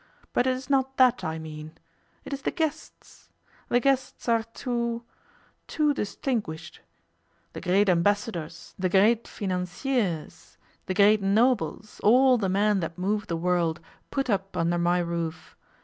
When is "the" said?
2.41-2.49, 3.69-3.79, 7.53-7.61, 8.79-8.89, 10.87-10.95, 12.39-12.49, 13.27-13.37